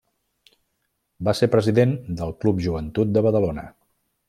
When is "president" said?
1.57-1.95